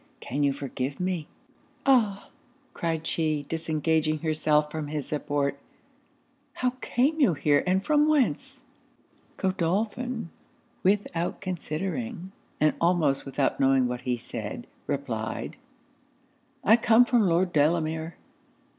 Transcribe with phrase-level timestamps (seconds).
[0.19, 1.27] Can you forgive me?'
[1.85, 2.31] 'Ah!'
[2.73, 5.59] cried she, disengaging herself from his support
[6.53, 8.63] 'how came you here, and from whence?'
[9.37, 10.31] Godolphin,
[10.81, 15.55] without considering, and almost without knowing what he said, replied
[16.63, 18.15] 'I come from Lord Delamere.'